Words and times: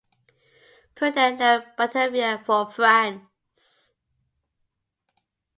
Pury 0.95 1.11
then 1.13 1.37
left 1.37 1.77
Batavia 1.77 2.41
for 2.43 2.67
France. 2.71 3.91